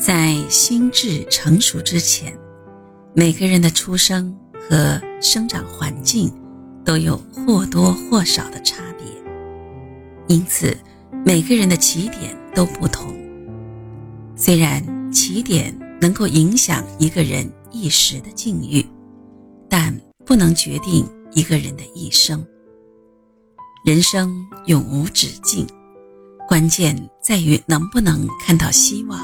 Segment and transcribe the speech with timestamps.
[0.00, 2.34] 在心智成熟之前，
[3.14, 6.32] 每个人的出生和生长环境
[6.82, 9.06] 都有或多或少的差别，
[10.26, 10.74] 因此
[11.22, 13.14] 每个人的起点都不同。
[14.34, 18.82] 虽然起点能够影响一个人一时的境遇，
[19.68, 19.94] 但
[20.24, 22.42] 不能决定一个人的一生。
[23.84, 25.66] 人生永无止境，
[26.48, 29.20] 关键在于能不能看到希望，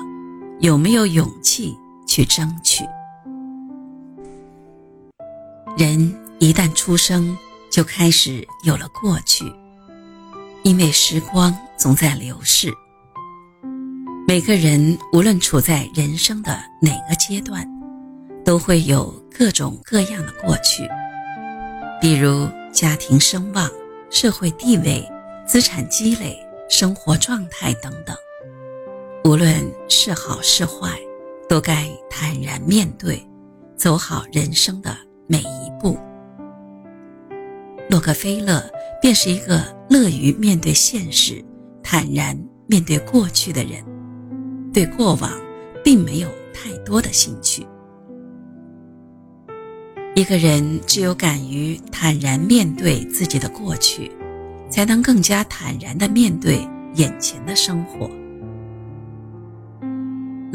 [0.60, 2.84] 有没有勇气去争取。
[5.76, 7.36] 人一旦出生，
[7.70, 9.44] 就开始有了过去，
[10.62, 12.72] 因为时光总在流逝。
[14.26, 17.68] 每个人无论处在人生的哪个阶段，
[18.44, 20.88] 都会有各种各样的过去，
[22.00, 23.70] 比如家庭声望。
[24.08, 25.04] 社会地位、
[25.44, 26.38] 资产积累、
[26.70, 28.16] 生活状态等等，
[29.26, 29.52] 无论
[29.88, 30.96] 是好是坏，
[31.48, 33.20] 都该坦然面对，
[33.76, 34.96] 走好人生的
[35.26, 35.98] 每一步。
[37.90, 38.62] 洛克菲勒
[39.02, 41.44] 便是一个乐于面对现实、
[41.82, 43.84] 坦然面对过去的人，
[44.72, 45.28] 对过往
[45.82, 47.66] 并没有太多的兴趣。
[50.14, 54.08] 一个人只有敢于坦然面对自己的过去，
[54.70, 56.60] 才能更加坦然地面对
[56.94, 58.08] 眼前的生活。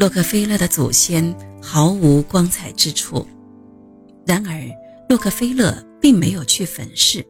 [0.02, 3.24] 洛克菲勒的祖先毫无光彩之处，
[4.26, 4.60] 然而
[5.08, 7.24] 洛克菲勒并没有去粉饰。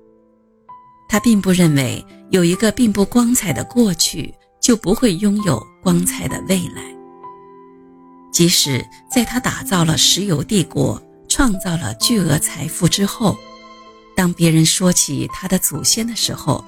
[1.06, 6.82] 他并不认为有一个并不光彩的过去就不会拥有光彩的未来。
[8.32, 8.82] 即使
[9.14, 10.98] 在他打造了石油帝国。
[11.28, 13.36] 创造了巨额财富之后，
[14.14, 16.62] 当别人说起他的祖先的时候，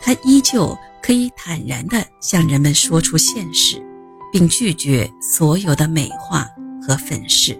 [0.00, 3.80] 他依旧可以坦然地向人们说出现实，
[4.32, 6.48] 并拒绝所有的美化
[6.82, 7.58] 和粉饰。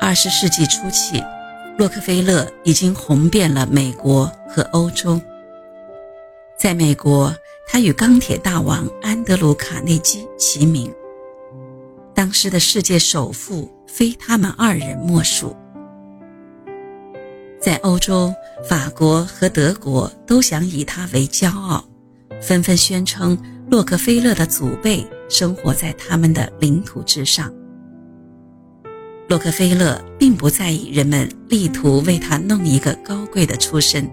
[0.00, 1.22] 二十世纪初期，
[1.78, 5.20] 洛克菲勒已经红遍了美国和欧洲。
[6.58, 7.34] 在美国，
[7.66, 10.92] 他与钢铁大王安德鲁·卡内基齐名。
[12.14, 15.56] 当时的世界首富非他们二人莫属。
[17.60, 18.32] 在欧洲，
[18.68, 21.84] 法国和德国都想以他为骄傲，
[22.40, 23.36] 纷纷宣称
[23.74, 27.52] 洛克菲勒的祖辈生活在他们的领土之上。
[29.28, 34.08] 洛克菲勒并不在意人们力图为他弄一个高贵的出身，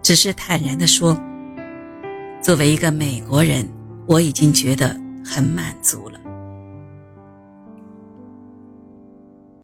[0.00, 1.20] 只是坦然地说
[2.40, 3.68] ：“作为一个美国人，
[4.06, 6.20] 我已经觉得很满足了。”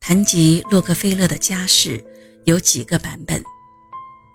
[0.02, 2.04] 谈及洛克菲勒的家世，
[2.46, 3.40] 有几个版本，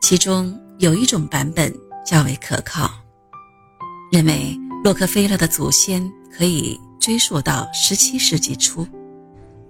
[0.02, 1.70] 其中有一种版本
[2.06, 2.90] 较为可靠，
[4.10, 8.88] 认为洛克菲勒的祖先可以追溯到17世纪初，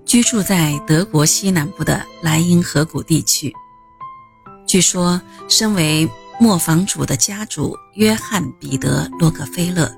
[0.03, 3.53] 居住在德国西南部的莱茵河谷地区。
[4.67, 6.05] 据说，身为
[6.37, 9.89] 磨坊主的家主约翰·彼得·洛克菲勒，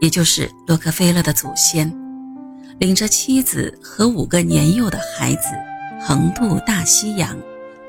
[0.00, 1.94] 也就是洛克菲勒的祖先。
[2.78, 5.48] 领着妻子和五个年幼的孩子，
[6.00, 7.38] 横渡大西洋，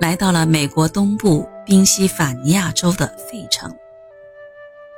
[0.01, 3.73] 来到了美国东部宾夕法尼亚州的费城。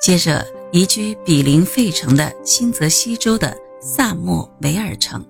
[0.01, 5.25] 接着移居比邻费城的新泽西州的萨默维尔城。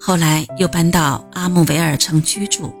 [0.00, 2.74] 后来又搬到阿姆维尔城居住。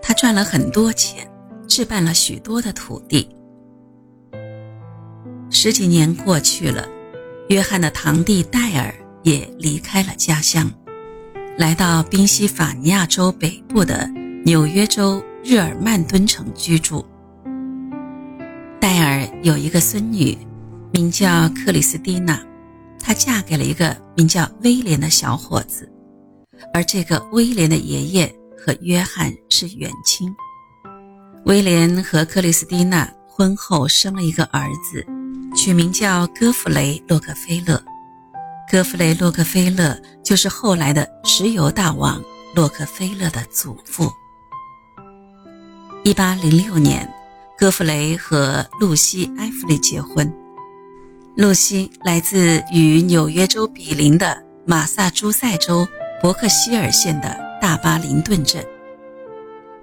[0.00, 1.28] 他赚了很多钱，
[1.66, 3.28] 置办了许多的土地。
[5.50, 6.88] 十几年过去了，
[7.48, 8.94] 约翰的堂弟戴尔。
[9.24, 10.70] 也离开了家乡，
[11.58, 14.08] 来到宾夕法尼亚州北部的
[14.44, 17.04] 纽约州日耳曼敦城居住。
[18.80, 20.36] 戴尔有一个孙女，
[20.92, 22.40] 名叫克里斯蒂娜，
[23.00, 25.90] 她嫁给了一个名叫威廉的小伙子，
[26.72, 30.32] 而这个威廉的爷爷和约翰是远亲。
[31.44, 35.04] 威廉和克里斯蒂娜婚后生了一个儿子，
[35.56, 37.82] 取名叫戈弗雷·洛克菲勒。
[38.70, 42.22] 戈弗雷·洛克菲勒就是后来的石油大王
[42.54, 44.12] 洛克菲勒的祖父。
[46.04, 47.10] 1806年，
[47.58, 50.32] 戈弗雷和露西·埃弗里结婚。
[51.34, 55.84] 露西来自与纽约州比邻的马萨诸塞州
[56.22, 58.64] 伯克希尔县的大巴林顿镇。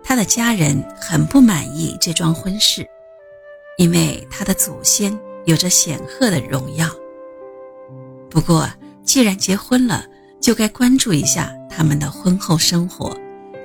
[0.01, 2.87] 他的家人很不满意这桩婚事，
[3.77, 6.89] 因为他的祖先有着显赫的荣耀。
[8.29, 8.69] 不过，
[9.03, 10.05] 既然结婚了，
[10.39, 13.13] 就该关注一下他们的婚后生活，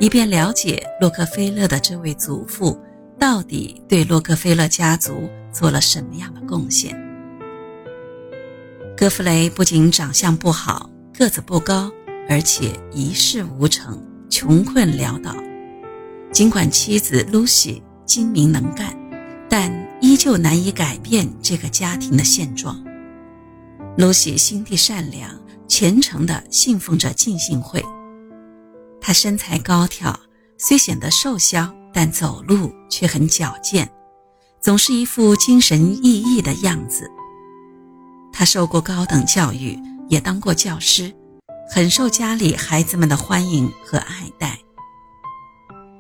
[0.01, 2.77] 以便了解洛克菲勒的这位祖父
[3.21, 6.99] 到底对洛克菲勒家族做了什么样的贡献。
[8.97, 11.93] 戈弗雷不仅长相不好，个子不高，
[12.31, 15.37] 而且一事无成，穷困潦倒。
[16.33, 18.97] 尽管妻子露西精明能干，
[19.51, 19.71] 但
[20.01, 22.83] 依旧难以改变这个家庭的现状。
[23.99, 25.31] 露西心地善良，
[25.69, 27.85] 虔诚地信奉着浸信会。
[28.99, 30.19] 她身材高挑，
[30.57, 33.91] 虽显得瘦削，但走路却很矫健，
[34.61, 37.11] 总是一副精神奕奕的样子。
[38.33, 39.79] 她受过高等教育，
[40.09, 41.13] 也当过教师，
[41.71, 44.59] 很受家里孩子们的欢迎和爱戴。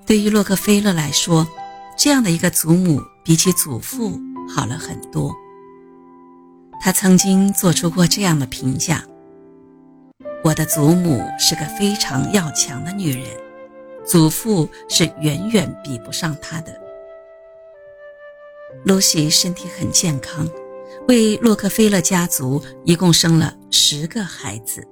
[0.06, 1.46] 对于洛克菲勒来说，
[1.96, 5.34] 这样的一个祖母比起祖父好了很多。
[6.81, 9.04] 他曾经做出过这样的评价
[10.42, 13.26] ：“我的祖母是个非常要强的女人，
[14.05, 16.73] 祖父是远远比不上他的。”
[18.85, 20.49] 露西身体很健康，
[21.08, 24.87] 为洛克菲勒家族一共生了十个孩子，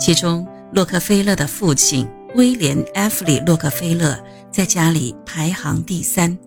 [0.00, 6.38] 其中洛克菲勒的父亲威廉·埃弗里·洛克菲勒在家里排行第三，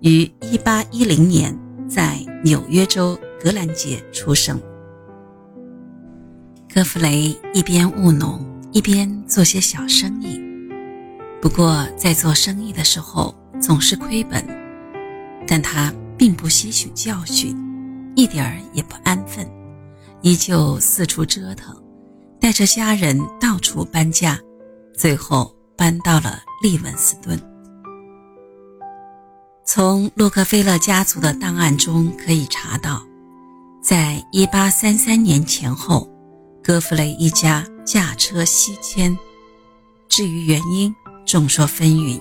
[0.00, 3.18] 于1810年在纽约州。
[3.40, 4.60] 格兰杰出生。
[6.74, 10.47] 戈弗雷一边务农，一边做些小生意。
[11.40, 14.44] 不过，在做生意的时候总是亏本，
[15.46, 17.56] 但他并不吸取教训，
[18.16, 19.48] 一点儿也不安分，
[20.20, 21.74] 依旧四处折腾，
[22.40, 24.38] 带着家人到处搬家，
[24.96, 27.40] 最后搬到了利文斯顿。
[29.64, 33.02] 从洛克菲勒家族的档案中可以查到。
[33.80, 36.10] 在一八三三年前后，
[36.64, 39.16] 戈弗雷一家驾车西迁。
[40.08, 40.92] 至于原因，
[41.28, 42.18] 众说纷纭。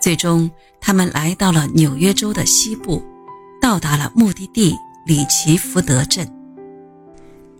[0.00, 0.48] 最终，
[0.80, 3.02] 他们来到了纽约州的西部，
[3.60, 6.26] 到达了目的地里奇福德镇。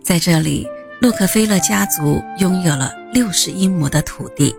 [0.01, 0.65] 在这里，
[1.01, 4.55] 洛克菲勒家族拥有了六十英亩的土地，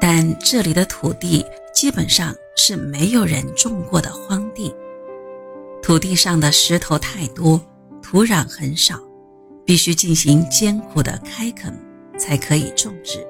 [0.00, 1.44] 但这里的土地
[1.74, 4.72] 基本上是没有人种过的荒地。
[5.82, 7.60] 土地上的石头太多，
[8.00, 8.98] 土壤很少，
[9.64, 11.78] 必须进行艰苦的开垦
[12.18, 13.24] 才可以种植。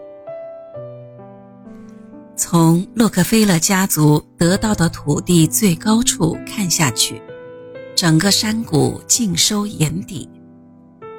[2.36, 7.20] 从洛克菲勒家族得到的土地最高处看下去，
[7.94, 10.28] 整个山谷尽收眼底。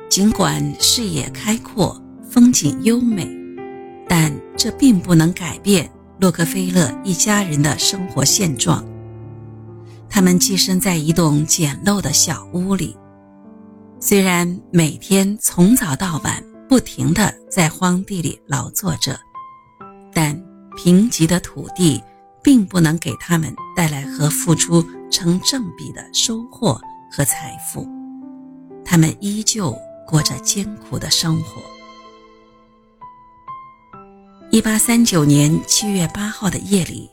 [0.09, 1.99] 尽管视野开阔，
[2.29, 3.27] 风景优美，
[4.07, 8.85] 但这并不能改变洛克菲勒一家人的生活现状。
[10.07, 12.95] 他们寄生在一栋简陋的小屋里，
[13.99, 19.19] 虽然每天从早到晚不停地在荒地里劳作着，
[20.77, 22.01] 贫瘠的土地
[22.41, 24.81] 并不能给他们带来和付出
[25.11, 26.79] 成正比的收获
[27.11, 27.85] 和财富。
[28.85, 29.75] 他们依旧
[30.07, 31.61] 过着艰苦的生活。
[34.51, 37.09] 一八三九年七月八号的夜里，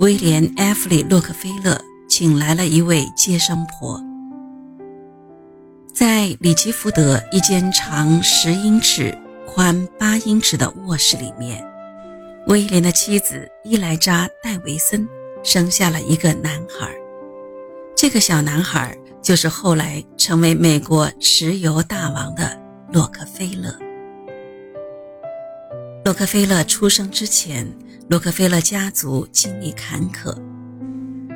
[0.00, 1.80] 威廉·埃弗里·洛克菲勒。
[2.06, 4.00] 请来了一位接生婆，
[5.92, 9.18] 在里奇福德一间长十英尺、
[9.48, 11.64] 宽八英尺的卧室里面，
[12.46, 15.08] 威廉的妻子伊莱扎·戴维森
[15.42, 16.94] 生下了一个男孩。
[17.96, 22.60] 这个小男孩就是后来成为美国石油大王的
[22.92, 23.74] 洛克菲勒。
[26.04, 27.66] 洛克菲勒出生之前，
[28.10, 30.36] 洛克菲勒家族经历坎坷。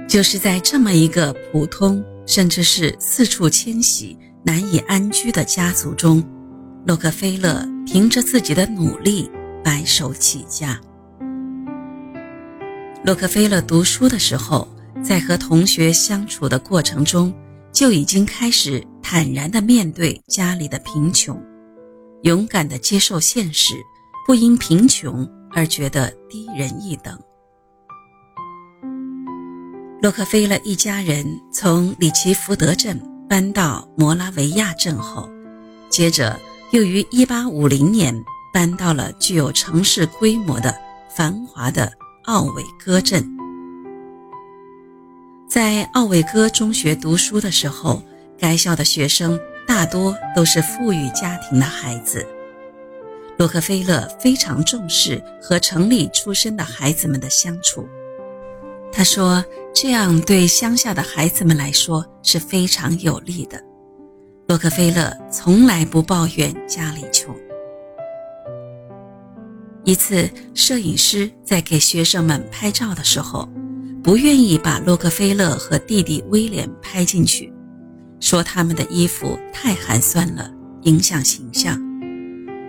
[0.07, 6.23] 就是在这么一个普通，甚至是四处迁徙、难以安居的家族中，
[6.87, 9.31] 洛克菲勒凭着自己的努力
[9.65, 10.79] 白手起家。
[13.09, 14.69] 洛克菲勒读书的时候，
[15.03, 17.33] 在和同学相处的过程中，
[17.73, 21.43] 就已经开始坦然地面对家里的贫穷，
[22.25, 23.73] 勇敢地接受现实，
[24.27, 27.19] 不因贫穷而觉得低人一等。
[30.03, 35.27] 洛克菲勒一家人从里奇福德镇搬到摩拉维亚镇后，
[35.89, 36.39] 接着
[36.73, 38.15] 又于1850年
[38.53, 40.79] 搬到了具有城市规模的
[41.17, 41.91] 繁华的
[42.29, 43.27] 奥韦戈镇。
[45.49, 48.03] 在奥韦戈中学读书的时候，
[48.39, 52.27] 该校的学生大多都是富裕家庭的孩子。
[53.39, 57.89] 洛克菲勒非常重视和城里出身的孩子们的相处。
[58.93, 59.43] 他说
[59.75, 63.59] ：“这样对乡下的孩子们来说是非常有利的。”
[64.49, 67.35] 洛克菲勒从来不抱怨家里穷。
[69.89, 73.49] 一次，摄影师在给学生们拍照的时候，
[74.03, 77.51] 不愿意把洛克菲勒和弟弟威廉拍进去，
[78.21, 80.53] 说他们的衣服太寒酸了，
[80.83, 81.81] 影响形象。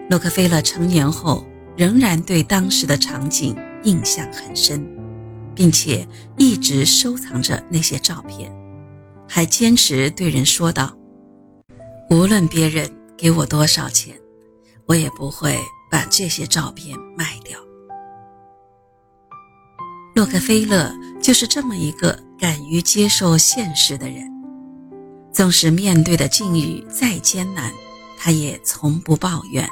[0.10, 1.46] 洛克菲勒成年后
[1.76, 4.88] 仍然对当时的场景印象很深，
[5.54, 6.08] 并且
[6.38, 8.50] 一直收藏着那些照片，
[9.28, 10.98] 还坚持对人说道
[12.10, 14.16] ：“无论别人给我多少钱，
[14.86, 15.60] 我也不会
[15.90, 17.60] 把这些照片卖掉。”
[20.16, 24.30] 洛克菲勒就是这么一个敢于接受现实的人，
[25.32, 27.72] 纵使面对的境遇再艰难，
[28.18, 29.68] 他也从不抱怨，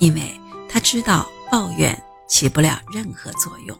[0.00, 0.38] 因为
[0.68, 1.98] 他知道抱怨
[2.28, 3.78] 起不了任何作用。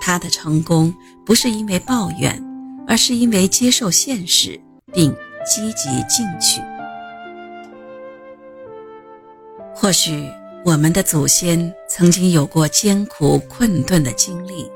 [0.00, 0.92] 他的成功
[1.24, 2.42] 不是因为抱怨，
[2.88, 4.60] 而是因为接受现实
[4.92, 5.14] 并
[5.46, 6.60] 积极进取。
[9.74, 10.28] 或许。
[10.64, 14.70] 我们的祖先曾经有过艰苦困顿的经历，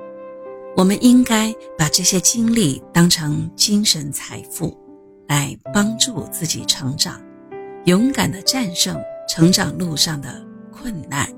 [0.76, 4.76] 我们应该把这些经历当成精神财富，
[5.28, 7.22] 来帮助自己成长，
[7.84, 11.32] 勇敢地战胜成长路上的困难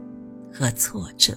[0.50, 1.36] 和挫折。